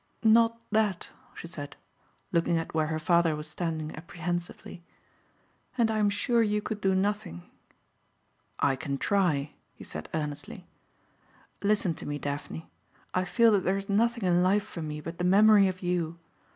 "Not 0.23 0.59
that," 0.71 1.09
she 1.35 1.45
said, 1.45 1.75
looking 2.31 2.57
at 2.57 2.73
where 2.73 2.87
her 2.87 2.97
father 2.97 3.35
was 3.35 3.47
standing 3.47 3.95
apprehensively. 3.95 4.83
"And 5.77 5.91
I'm 5.91 6.09
sure 6.09 6.41
you 6.41 6.59
could 6.59 6.81
do 6.81 6.95
nothing." 6.95 7.43
"I 8.57 8.75
can 8.75 8.97
try," 8.97 9.51
he 9.75 9.83
said 9.83 10.09
earnestly. 10.11 10.65
"Listen 11.61 11.93
to 11.93 12.07
me, 12.07 12.17
Daphne. 12.17 12.67
I 13.13 13.25
feel 13.25 13.51
that 13.51 13.63
there 13.63 13.77
is 13.77 13.89
nothing 13.89 14.23
in 14.27 14.41
life 14.41 14.63
for 14.65 14.81
me 14.81 15.01
but 15.01 15.19
the 15.19 15.23
memory 15.23 15.67
of 15.67 15.83
you. 15.83 16.17